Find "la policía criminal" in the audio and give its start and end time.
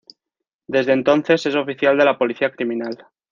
2.05-3.05